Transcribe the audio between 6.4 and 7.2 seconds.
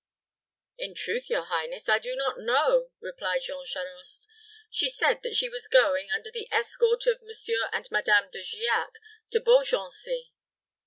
escort